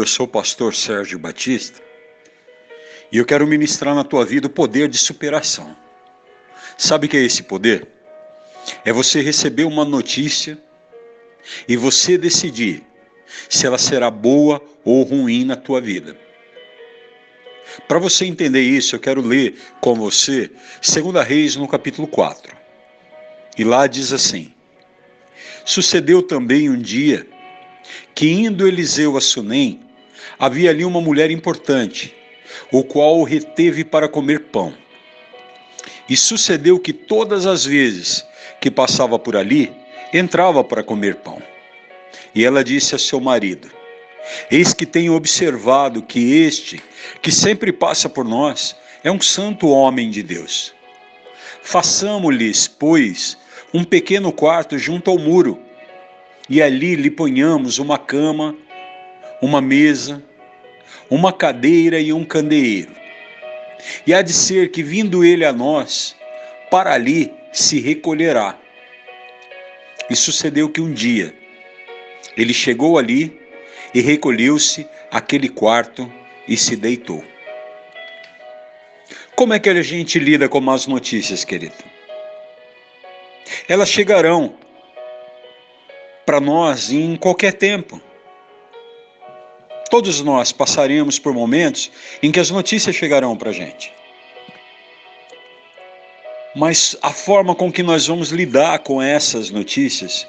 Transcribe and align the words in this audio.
Eu 0.00 0.06
sou 0.06 0.24
o 0.24 0.28
pastor 0.28 0.74
Sérgio 0.74 1.18
Batista 1.18 1.78
e 3.12 3.18
eu 3.18 3.26
quero 3.26 3.46
ministrar 3.46 3.94
na 3.94 4.02
tua 4.02 4.24
vida 4.24 4.46
o 4.46 4.50
poder 4.50 4.88
de 4.88 4.96
superação. 4.96 5.76
Sabe 6.78 7.06
o 7.06 7.10
que 7.10 7.18
é 7.18 7.20
esse 7.20 7.42
poder? 7.42 7.86
É 8.82 8.94
você 8.94 9.20
receber 9.20 9.64
uma 9.64 9.84
notícia 9.84 10.56
e 11.68 11.76
você 11.76 12.16
decidir 12.16 12.82
se 13.46 13.66
ela 13.66 13.76
será 13.76 14.10
boa 14.10 14.64
ou 14.86 15.02
ruim 15.02 15.44
na 15.44 15.54
tua 15.54 15.82
vida. 15.82 16.16
Para 17.86 17.98
você 17.98 18.24
entender 18.24 18.62
isso, 18.62 18.96
eu 18.96 19.00
quero 19.00 19.20
ler 19.20 19.54
com 19.82 19.94
você 19.94 20.50
2 20.80 21.26
Reis 21.28 21.56
no 21.56 21.68
capítulo 21.68 22.08
4. 22.08 22.56
E 23.58 23.64
lá 23.64 23.86
diz 23.86 24.14
assim: 24.14 24.54
Sucedeu 25.66 26.22
também 26.22 26.70
um 26.70 26.80
dia 26.80 27.26
que, 28.14 28.30
indo 28.30 28.66
Eliseu 28.66 29.18
a 29.18 29.20
Sunem, 29.20 29.89
havia 30.40 30.70
ali 30.70 30.86
uma 30.86 31.02
mulher 31.02 31.30
importante, 31.30 32.16
o 32.72 32.82
qual 32.82 33.20
o 33.20 33.24
reteve 33.24 33.84
para 33.84 34.08
comer 34.08 34.40
pão. 34.44 34.74
E 36.08 36.16
sucedeu 36.16 36.80
que 36.80 36.94
todas 36.94 37.46
as 37.46 37.66
vezes 37.66 38.24
que 38.58 38.70
passava 38.70 39.18
por 39.18 39.36
ali, 39.36 39.70
entrava 40.12 40.64
para 40.64 40.82
comer 40.82 41.16
pão. 41.16 41.42
E 42.34 42.44
ela 42.44 42.64
disse 42.64 42.94
a 42.94 42.98
seu 42.98 43.20
marido: 43.20 43.70
Eis 44.50 44.72
que 44.72 44.86
tenho 44.86 45.14
observado 45.14 46.02
que 46.02 46.38
este, 46.42 46.82
que 47.20 47.30
sempre 47.30 47.72
passa 47.72 48.08
por 48.08 48.24
nós, 48.24 48.74
é 49.04 49.10
um 49.10 49.20
santo 49.20 49.68
homem 49.68 50.10
de 50.10 50.22
Deus. 50.22 50.74
Façamo-lhes, 51.62 52.66
pois, 52.66 53.36
um 53.72 53.84
pequeno 53.84 54.32
quarto 54.32 54.78
junto 54.78 55.10
ao 55.10 55.18
muro, 55.18 55.58
e 56.48 56.60
ali 56.60 56.96
lhe 56.96 57.10
ponhamos 57.10 57.78
uma 57.78 57.98
cama, 57.98 58.56
uma 59.40 59.60
mesa, 59.60 60.22
uma 61.10 61.32
cadeira 61.32 62.00
e 62.00 62.12
um 62.12 62.24
candeeiro. 62.24 62.92
E 64.06 64.14
há 64.14 64.22
de 64.22 64.32
ser 64.32 64.70
que, 64.70 64.82
vindo 64.82 65.24
ele 65.24 65.44
a 65.44 65.52
nós, 65.52 66.16
para 66.70 66.92
ali 66.92 67.32
se 67.52 67.80
recolherá. 67.80 68.56
E 70.08 70.16
sucedeu 70.16 70.68
que 70.68 70.80
um 70.80 70.92
dia 70.92 71.34
ele 72.36 72.54
chegou 72.54 72.98
ali 72.98 73.38
e 73.92 74.00
recolheu-se 74.00 74.86
àquele 75.10 75.48
quarto 75.48 76.10
e 76.46 76.56
se 76.56 76.76
deitou. 76.76 77.24
Como 79.34 79.54
é 79.54 79.58
que 79.58 79.68
a 79.68 79.82
gente 79.82 80.18
lida 80.18 80.48
com 80.48 80.60
más 80.60 80.86
notícias, 80.86 81.44
querido? 81.44 81.74
Elas 83.68 83.88
chegarão 83.88 84.54
para 86.26 86.40
nós 86.40 86.92
em 86.92 87.16
qualquer 87.16 87.54
tempo. 87.54 88.00
Todos 89.90 90.20
nós 90.20 90.52
passaremos 90.52 91.18
por 91.18 91.34
momentos 91.34 91.90
em 92.22 92.30
que 92.30 92.38
as 92.38 92.48
notícias 92.48 92.94
chegarão 92.94 93.36
para 93.36 93.50
a 93.50 93.52
gente. 93.52 93.92
Mas 96.54 96.96
a 97.02 97.10
forma 97.10 97.54
com 97.54 97.72
que 97.72 97.82
nós 97.82 98.06
vamos 98.06 98.30
lidar 98.30 98.78
com 98.80 99.02
essas 99.02 99.50
notícias, 99.50 100.26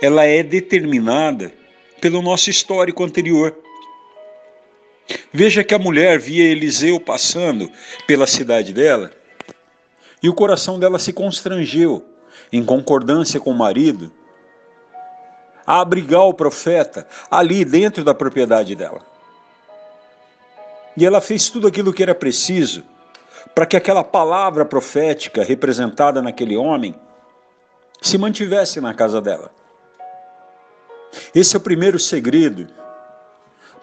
ela 0.00 0.24
é 0.24 0.42
determinada 0.42 1.52
pelo 2.00 2.20
nosso 2.20 2.50
histórico 2.50 3.02
anterior. 3.02 3.56
Veja 5.32 5.64
que 5.64 5.74
a 5.74 5.78
mulher 5.78 6.18
via 6.18 6.44
Eliseu 6.44 7.00
passando 7.00 7.70
pela 8.06 8.26
cidade 8.26 8.72
dela 8.72 9.10
e 10.22 10.28
o 10.28 10.34
coração 10.34 10.78
dela 10.78 10.98
se 10.98 11.12
constrangeu, 11.12 12.04
em 12.52 12.64
concordância 12.64 13.40
com 13.40 13.50
o 13.50 13.56
marido, 13.56 14.12
a 15.66 15.80
abrigar 15.80 16.22
o 16.22 16.34
profeta 16.34 17.06
ali 17.30 17.64
dentro 17.64 18.04
da 18.04 18.14
propriedade 18.14 18.74
dela. 18.74 19.00
E 20.96 21.04
ela 21.04 21.20
fez 21.20 21.50
tudo 21.50 21.66
aquilo 21.66 21.92
que 21.92 22.02
era 22.02 22.14
preciso 22.14 22.84
para 23.54 23.66
que 23.66 23.76
aquela 23.76 24.04
palavra 24.04 24.64
profética 24.64 25.42
representada 25.42 26.22
naquele 26.22 26.56
homem 26.56 26.94
se 28.00 28.16
mantivesse 28.16 28.80
na 28.80 28.94
casa 28.94 29.20
dela. 29.20 29.50
Esse 31.34 31.56
é 31.56 31.58
o 31.58 31.62
primeiro 31.62 31.98
segredo 31.98 32.68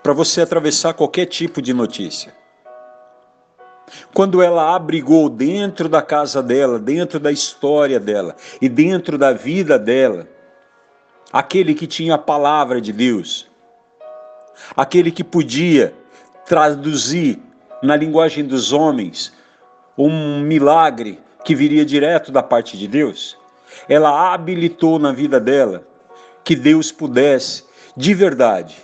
para 0.01 0.13
você 0.13 0.41
atravessar 0.41 0.93
qualquer 0.93 1.25
tipo 1.25 1.61
de 1.61 1.73
notícia. 1.73 2.33
Quando 4.13 4.41
ela 4.41 4.75
abrigou 4.75 5.29
dentro 5.29 5.87
da 5.87 6.01
casa 6.01 6.41
dela, 6.41 6.79
dentro 6.79 7.19
da 7.19 7.31
história 7.31 7.99
dela 7.99 8.35
e 8.61 8.67
dentro 8.67 9.17
da 9.17 9.33
vida 9.33 9.77
dela, 9.77 10.27
aquele 11.33 11.73
que 11.73 11.87
tinha 11.87 12.13
a 12.13 12.19
palavra 12.19 12.79
de 12.79 12.93
Deus, 12.93 13.49
aquele 14.77 15.11
que 15.11 15.23
podia 15.23 15.95
traduzir 16.45 17.39
na 17.81 17.95
linguagem 17.95 18.45
dos 18.45 18.71
homens 18.71 19.33
um 19.97 20.41
milagre 20.41 21.19
que 21.43 21.55
viria 21.55 21.83
direto 21.83 22.31
da 22.31 22.43
parte 22.43 22.77
de 22.77 22.87
Deus, 22.87 23.35
ela 23.89 24.31
habilitou 24.31 24.99
na 24.99 25.11
vida 25.11 25.39
dela 25.39 25.83
que 26.43 26.55
Deus 26.55 26.91
pudesse, 26.91 27.65
de 27.97 28.13
verdade, 28.13 28.77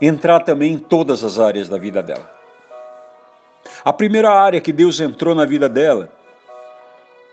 entrar 0.00 0.40
também 0.40 0.74
em 0.74 0.78
todas 0.78 1.24
as 1.24 1.38
áreas 1.38 1.68
da 1.68 1.78
vida 1.78 2.02
dela. 2.02 2.30
A 3.84 3.92
primeira 3.92 4.30
área 4.30 4.60
que 4.60 4.72
Deus 4.72 5.00
entrou 5.00 5.34
na 5.34 5.46
vida 5.46 5.68
dela 5.68 6.10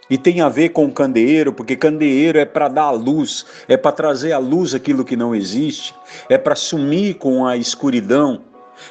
e 0.10 0.18
tem 0.18 0.42
a 0.42 0.50
ver 0.50 0.70
com 0.70 0.86
o 0.86 0.92
candeeiro, 0.92 1.52
porque 1.52 1.76
candeeiro 1.76 2.40
é 2.40 2.46
para 2.46 2.68
dar 2.68 2.86
a 2.86 2.92
luz, 2.92 3.46
é 3.68 3.76
para 3.76 3.92
trazer 3.92 4.32
à 4.32 4.38
luz 4.38 4.74
aquilo 4.74 5.04
que 5.04 5.16
não 5.16 5.36
existe, 5.36 5.94
é 6.30 6.38
para 6.38 6.56
sumir 6.56 7.16
com 7.16 7.46
a 7.46 7.58
escuridão, 7.58 8.42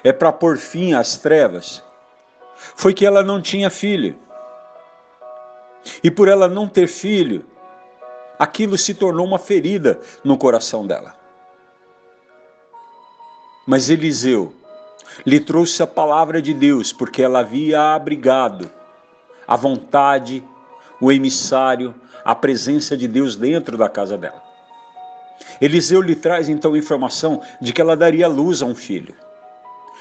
é 0.04 0.12
para 0.12 0.32
pôr 0.32 0.58
fim 0.58 0.92
às 0.92 1.16
trevas. 1.16 1.82
Foi 2.74 2.92
que 2.92 3.06
ela 3.06 3.22
não 3.22 3.40
tinha 3.40 3.70
filho. 3.70 4.16
E 6.02 6.10
por 6.10 6.28
ela 6.28 6.48
não 6.48 6.68
ter 6.68 6.86
filho, 6.86 7.44
aquilo 8.38 8.76
se 8.76 8.92
tornou 8.92 9.26
uma 9.26 9.38
ferida 9.38 10.00
no 10.22 10.36
coração 10.36 10.86
dela. 10.86 11.14
Mas 13.66 13.88
Eliseu 13.88 14.52
lhe 15.24 15.40
trouxe 15.40 15.82
a 15.82 15.86
palavra 15.86 16.42
de 16.42 16.52
Deus, 16.52 16.92
porque 16.92 17.22
ela 17.22 17.40
havia 17.40 17.94
abrigado 17.94 18.70
a 19.46 19.56
vontade 19.56 20.44
o 21.00 21.12
emissário, 21.12 21.94
a 22.24 22.34
presença 22.34 22.96
de 22.96 23.06
Deus 23.06 23.36
dentro 23.36 23.76
da 23.76 23.88
casa 23.88 24.16
dela. 24.16 24.42
Eliseu 25.60 26.00
lhe 26.00 26.14
traz 26.14 26.48
então 26.48 26.76
informação 26.76 27.42
de 27.60 27.72
que 27.72 27.80
ela 27.80 27.96
daria 27.96 28.28
luz 28.28 28.62
a 28.62 28.66
um 28.66 28.74
filho. 28.74 29.14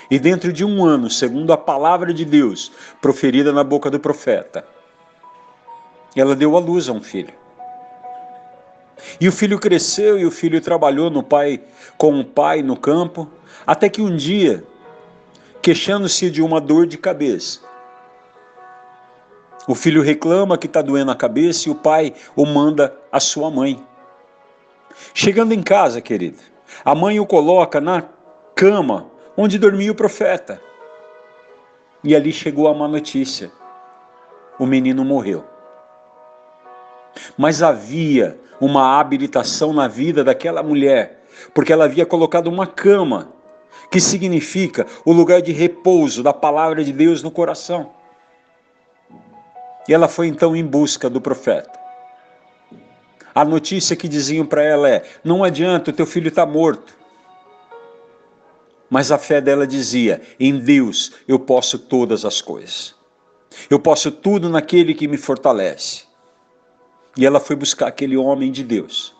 E 0.10 0.20
dentro 0.20 0.54
de 0.54 0.64
um 0.64 0.86
ano, 0.86 1.10
segundo 1.10 1.52
a 1.52 1.58
palavra 1.58 2.14
de 2.14 2.26
Deus 2.26 2.72
proferida 3.02 3.52
na 3.52 3.64
boca 3.64 3.90
do 3.90 4.00
profeta, 4.00 4.66
ela 6.16 6.36
deu 6.36 6.56
a 6.56 6.60
luz 6.60 6.88
a 6.88 6.94
um 6.94 7.02
filho. 7.02 7.34
E 9.20 9.28
o 9.28 9.32
filho 9.32 9.60
cresceu 9.60 10.18
e 10.18 10.26
o 10.26 10.32
filho 10.32 10.62
trabalhou 10.62 11.10
no 11.10 11.22
pai 11.22 11.62
com 11.98 12.20
o 12.20 12.26
pai 12.26 12.62
no 12.62 12.78
campo, 12.78 13.30
até 13.66 13.90
que 13.90 14.02
um 14.02 14.16
dia, 14.16 14.64
queixando-se 15.62 16.30
de 16.30 16.42
uma 16.42 16.62
dor 16.62 16.86
de 16.86 16.98
cabeça, 16.98 17.60
o 19.68 19.76
filho 19.76 20.02
reclama 20.02 20.58
que 20.58 20.68
está 20.68 20.82
doendo 20.82 21.12
a 21.12 21.16
cabeça 21.16 21.68
e 21.68 21.72
o 21.72 21.76
pai 21.76 22.14
o 22.36 22.46
manda 22.46 22.96
à 23.12 23.20
sua 23.20 23.50
mãe. 23.50 23.84
Chegando 25.14 25.54
em 25.54 25.62
casa, 25.62 26.02
querido, 26.02 26.40
a 26.84 26.94
mãe 26.94 27.20
o 27.20 27.26
coloca 27.26 27.82
na 27.82 28.04
cama 28.54 29.10
onde 29.36 29.58
dormia 29.58 29.92
o 29.92 29.96
profeta. 29.96 30.62
E 32.04 32.16
ali 32.16 32.32
chegou 32.32 32.68
a 32.68 32.74
má 32.74 32.88
notícia: 32.88 33.52
o 34.60 34.66
menino 34.66 35.04
morreu. 35.04 35.44
Mas 37.38 37.64
havia 37.64 38.40
uma 38.60 39.00
habilitação 39.00 39.74
na 39.74 39.88
vida 39.88 40.24
daquela 40.24 40.62
mulher, 40.62 41.24
porque 41.54 41.74
ela 41.74 41.86
havia 41.86 42.06
colocado 42.06 42.48
uma 42.48 42.68
cama, 42.68 43.34
que 43.92 44.00
significa 44.00 44.86
o 45.04 45.12
lugar 45.12 45.42
de 45.42 45.52
repouso 45.52 46.24
da 46.24 46.34
palavra 46.34 46.84
de 46.84 46.94
Deus 46.94 47.22
no 47.24 47.32
coração. 47.32 47.92
E 49.88 49.94
ela 49.94 50.08
foi 50.08 50.28
então 50.28 50.56
em 50.56 50.66
busca 50.66 51.10
do 51.10 51.22
profeta. 51.22 51.80
A 53.34 53.44
notícia 53.44 53.96
que 53.96 54.08
diziam 54.08 54.46
para 54.46 54.64
ela 54.64 54.90
é: 54.90 55.04
não 55.24 55.44
adianta, 55.44 55.92
o 55.92 55.94
teu 55.94 56.06
filho 56.06 56.30
está 56.30 56.46
morto. 56.46 56.96
Mas 58.90 59.12
a 59.12 59.18
fé 59.18 59.42
dela 59.42 59.68
dizia: 59.68 60.22
em 60.40 60.58
Deus 60.58 61.12
eu 61.28 61.38
posso 61.38 61.78
todas 61.78 62.24
as 62.26 62.42
coisas. 62.42 62.96
Eu 63.70 63.80
posso 63.80 64.12
tudo 64.12 64.50
naquele 64.50 64.94
que 64.94 65.08
me 65.08 65.18
fortalece. 65.18 66.04
E 67.18 67.26
ela 67.26 67.40
foi 67.40 67.56
buscar 67.56 67.88
aquele 67.88 68.18
homem 68.18 68.52
de 68.52 68.64
Deus. 68.64 69.16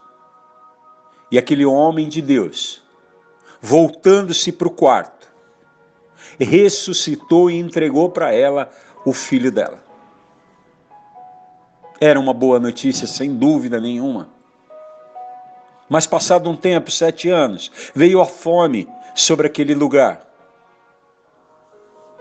E 1.32 1.38
aquele 1.38 1.66
homem 1.66 2.08
de 2.08 2.22
Deus, 2.22 2.84
voltando-se 3.62 4.52
para 4.52 4.68
o 4.68 4.72
quarto, 4.72 5.28
ressuscitou 6.40 7.50
e 7.50 7.56
entregou 7.58 8.10
para 8.10 8.34
ela 8.34 8.70
o 9.06 9.14
filho 9.14 9.52
dela. 9.52 9.85
Era 12.00 12.20
uma 12.20 12.34
boa 12.34 12.60
notícia, 12.60 13.08
sem 13.08 13.36
dúvida 13.36 13.80
nenhuma. 13.80 14.30
Mas 15.88 16.08
passado 16.08 16.50
um 16.50 16.56
tempo, 16.56 16.92
sete 16.92 17.30
anos, 17.30 17.72
veio 17.94 18.20
a 18.20 18.26
fome 18.26 18.88
sobre 19.14 19.48
aquele 19.48 19.74
lugar. 19.74 20.26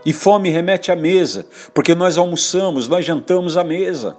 E 0.04 0.12
fome 0.12 0.50
remete 0.50 0.92
à 0.92 0.96
mesa, 0.96 1.46
porque 1.72 1.94
nós 1.94 2.18
almoçamos, 2.18 2.86
nós 2.86 3.04
jantamos 3.04 3.56
à 3.56 3.64
mesa. 3.64 4.16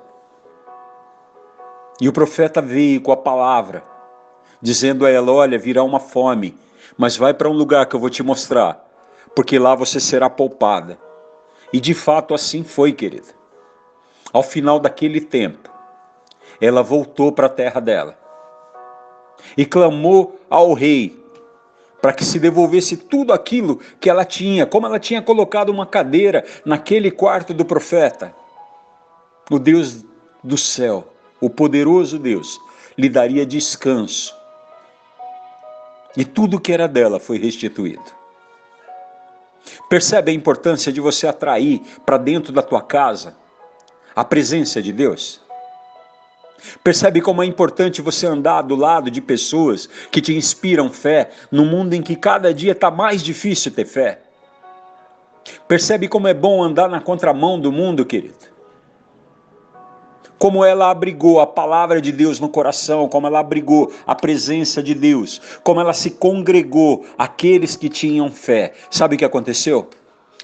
E 2.01 2.09
o 2.09 2.13
profeta 2.13 2.61
veio 2.61 2.99
com 3.01 3.11
a 3.11 3.17
palavra, 3.17 3.83
dizendo 4.61 5.05
a 5.05 5.09
ela: 5.09 5.31
Olha, 5.31 5.59
virá 5.59 5.83
uma 5.83 5.99
fome, 5.99 6.57
mas 6.97 7.15
vai 7.15 7.33
para 7.33 7.49
um 7.49 7.53
lugar 7.53 7.85
que 7.85 7.95
eu 7.95 7.99
vou 7.99 8.09
te 8.09 8.23
mostrar, 8.23 8.83
porque 9.35 9.59
lá 9.59 9.75
você 9.75 9.99
será 9.99 10.29
poupada. 10.29 10.97
E 11.71 11.79
de 11.79 11.93
fato 11.93 12.33
assim 12.33 12.63
foi, 12.63 12.91
querida. 12.91 13.44
Ao 14.33 14.43
final 14.43 14.79
daquele 14.79 15.21
tempo, 15.21 15.69
ela 16.59 16.81
voltou 16.81 17.31
para 17.31 17.47
a 17.47 17.49
terra 17.49 17.79
dela 17.79 18.17
e 19.57 19.65
clamou 19.65 20.39
ao 20.49 20.73
rei 20.73 21.23
para 22.01 22.13
que 22.13 22.23
se 22.23 22.39
devolvesse 22.39 22.97
tudo 22.97 23.33
aquilo 23.33 23.79
que 23.99 24.09
ela 24.09 24.23
tinha, 24.23 24.65
como 24.65 24.85
ela 24.85 24.99
tinha 24.99 25.21
colocado 25.21 25.69
uma 25.69 25.85
cadeira 25.85 26.45
naquele 26.63 27.09
quarto 27.09 27.53
do 27.53 27.65
profeta. 27.65 28.35
O 29.49 29.57
Deus 29.57 30.05
do 30.43 30.57
céu, 30.57 31.07
o 31.41 31.49
poderoso 31.49 32.19
Deus, 32.19 32.59
lhe 32.97 33.09
daria 33.09 33.45
descanso. 33.45 34.35
E 36.15 36.23
tudo 36.23 36.59
que 36.59 36.71
era 36.71 36.87
dela 36.87 37.19
foi 37.19 37.37
restituído. 37.39 38.05
Percebe 39.89 40.31
a 40.31 40.35
importância 40.35 40.91
de 40.93 41.01
você 41.01 41.27
atrair 41.27 41.81
para 42.05 42.17
dentro 42.17 42.53
da 42.53 42.61
tua 42.61 42.81
casa 42.81 43.35
a 44.15 44.23
presença 44.23 44.81
de 44.81 44.93
Deus? 44.93 45.41
Percebe 46.83 47.21
como 47.21 47.43
é 47.43 47.45
importante 47.45 48.01
você 48.01 48.25
andar 48.25 48.61
do 48.61 48.75
lado 48.75 49.11
de 49.11 49.21
pessoas 49.21 49.87
que 50.09 50.21
te 50.21 50.35
inspiram 50.35 50.89
fé 50.89 51.29
no 51.51 51.65
mundo 51.65 51.93
em 51.93 52.01
que 52.01 52.15
cada 52.15 52.53
dia 52.53 52.71
está 52.71 52.89
mais 52.89 53.21
difícil 53.21 53.71
ter 53.71 53.85
fé? 53.85 54.21
Percebe 55.67 56.07
como 56.07 56.27
é 56.27 56.33
bom 56.33 56.63
andar 56.63 56.89
na 56.89 57.01
contramão 57.01 57.59
do 57.59 57.71
mundo, 57.71 58.05
querido? 58.05 58.55
Como 60.37 60.65
ela 60.65 60.89
abrigou 60.89 61.39
a 61.39 61.47
palavra 61.47 62.01
de 62.01 62.11
Deus 62.11 62.39
no 62.39 62.49
coração, 62.49 63.07
como 63.07 63.27
ela 63.27 63.39
abrigou 63.39 63.91
a 64.05 64.13
presença 64.13 64.83
de 64.83 64.93
Deus, 64.93 65.41
como 65.63 65.79
ela 65.79 65.93
se 65.93 66.11
congregou 66.11 67.05
aqueles 67.17 67.75
que 67.75 67.89
tinham 67.89 68.29
fé. 68.31 68.73
Sabe 68.89 69.15
o 69.15 69.17
que 69.17 69.25
aconteceu? 69.25 69.89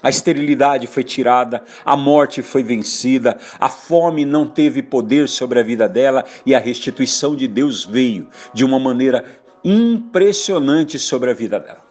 A 0.02 0.10
esterilidade 0.10 0.86
foi 0.86 1.04
tirada, 1.04 1.62
a 1.84 1.96
morte 1.96 2.42
foi 2.42 2.62
vencida, 2.62 3.38
a 3.60 3.68
fome 3.68 4.24
não 4.24 4.46
teve 4.48 4.82
poder 4.82 5.28
sobre 5.28 5.60
a 5.60 5.62
vida 5.62 5.88
dela 5.88 6.24
e 6.44 6.54
a 6.54 6.58
restituição 6.58 7.36
de 7.36 7.46
Deus 7.46 7.84
veio 7.84 8.28
de 8.52 8.64
uma 8.64 8.80
maneira 8.80 9.24
impressionante 9.64 10.98
sobre 10.98 11.30
a 11.30 11.34
vida 11.34 11.60
dela. 11.60 11.82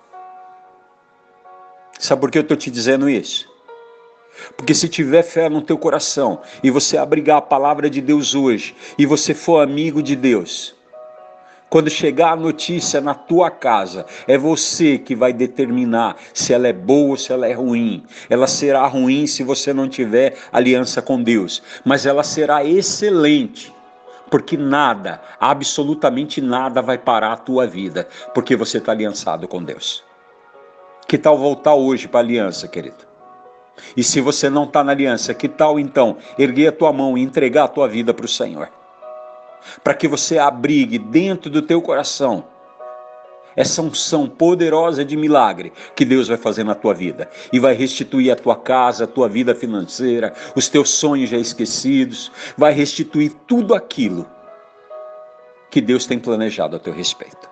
Sabe 1.98 2.20
por 2.20 2.32
que 2.32 2.38
eu 2.38 2.42
estou 2.42 2.58
te 2.58 2.70
dizendo 2.70 3.10
isso? 3.10 3.50
Porque 4.58 4.74
se 4.74 4.90
tiver 4.90 5.24
fé 5.24 5.48
no 5.50 5.62
teu 5.62 5.78
coração 5.78 6.42
e 6.64 6.70
você 6.70 6.98
abrigar 6.98 7.38
a 7.38 7.42
palavra 7.42 7.90
de 7.90 8.02
Deus 8.02 8.34
hoje 8.34 8.76
e 8.98 9.06
você 9.06 9.34
for 9.34 9.62
amigo 9.62 10.02
de 10.02 10.16
Deus, 10.16 10.76
quando 11.72 11.90
chegar 11.90 12.34
a 12.34 12.36
notícia 12.36 13.00
na 13.00 13.14
tua 13.14 13.50
casa, 13.50 14.06
é 14.28 14.38
você 14.38 14.98
que 14.98 15.16
vai 15.16 15.32
determinar 15.32 16.18
se 16.34 16.54
ela 16.54 16.68
é 16.68 16.74
boa 16.74 17.12
ou 17.12 17.18
se 17.18 17.32
ela 17.32 17.48
é 17.48 17.54
ruim. 17.54 18.04
Ela 18.30 18.46
será 18.46 18.86
ruim 18.88 19.26
se 19.26 19.42
você 19.42 19.72
não 19.72 19.88
tiver 19.88 20.38
aliança 20.52 21.02
com 21.02 21.24
Deus, 21.24 21.64
mas 21.86 22.06
ela 22.06 22.24
será 22.24 22.62
excelente 22.66 23.74
porque 24.30 24.58
nada, 24.58 25.22
absolutamente 25.40 26.42
nada 26.42 26.82
vai 26.82 26.98
parar 26.98 27.34
a 27.34 27.38
tua 27.38 27.66
vida, 27.66 28.08
porque 28.34 28.56
você 28.56 28.78
está 28.78 28.92
aliançado 28.92 29.48
com 29.48 29.64
Deus. 29.64 30.04
Que 31.08 31.18
tal 31.18 31.38
voltar 31.38 31.76
hoje 31.76 32.08
para 32.08 32.20
a 32.20 32.24
aliança, 32.24 32.68
querido? 32.68 33.08
E 33.96 34.04
se 34.04 34.20
você 34.20 34.50
não 34.50 34.66
está 34.66 34.84
na 34.84 34.92
aliança, 34.92 35.34
que 35.34 35.48
tal 35.48 35.80
então 35.80 36.18
erguer 36.38 36.68
a 36.68 36.72
tua 36.72 36.92
mão 36.92 37.18
e 37.18 37.22
entregar 37.22 37.64
a 37.66 37.70
tua 37.70 37.88
vida 37.88 38.14
para 38.14 38.26
o 38.26 38.30
Senhor? 38.30 38.70
Para 39.84 39.94
que 39.94 40.08
você 40.08 40.38
abrigue 40.38 40.98
dentro 40.98 41.50
do 41.50 41.62
teu 41.62 41.82
coração 41.82 42.46
essa 43.56 43.82
unção 43.82 44.28
poderosa 44.28 45.04
de 45.04 45.18
milagre 45.18 45.74
que 45.96 46.06
Deus 46.06 46.28
vai 46.28 46.38
fazer 46.38 46.64
na 46.64 46.76
tua 46.76 46.94
vida 46.94 47.30
e 47.52 47.60
vai 47.60 47.74
restituir 47.74 48.32
a 48.32 48.36
tua 48.36 48.56
casa, 48.56 49.04
a 49.04 49.08
tua 49.08 49.28
vida 49.28 49.54
financeira, 49.54 50.34
os 50.56 50.70
teus 50.70 50.90
sonhos 50.90 51.30
já 51.30 51.38
esquecidos, 51.38 52.32
vai 52.58 52.74
restituir 52.74 53.34
tudo 53.48 53.74
aquilo 53.76 54.30
que 55.70 55.82
Deus 55.82 56.06
tem 56.06 56.20
planejado 56.20 56.76
a 56.76 56.80
teu 56.80 56.94
respeito. 56.94 57.50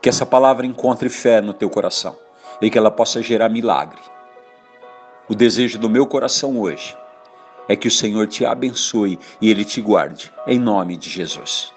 Que 0.00 0.08
essa 0.08 0.26
palavra 0.26 0.66
encontre 0.66 1.08
fé 1.08 1.40
no 1.40 1.54
teu 1.54 1.70
coração 1.70 2.16
e 2.60 2.70
que 2.70 2.78
ela 2.78 2.90
possa 2.90 3.22
gerar 3.22 3.48
milagre. 3.48 4.00
O 5.28 5.34
desejo 5.34 5.78
do 5.78 5.88
meu 5.88 6.06
coração 6.06 6.58
hoje 6.58 6.96
é 7.68 7.76
que 7.76 7.88
o 7.88 7.90
Senhor 7.90 8.26
te 8.26 8.44
abençoe 8.44 9.18
e 9.40 9.50
ele 9.50 9.64
te 9.64 9.80
guarde, 9.80 10.32
em 10.46 10.58
nome 10.58 10.96
de 10.96 11.08
Jesus. 11.08 11.72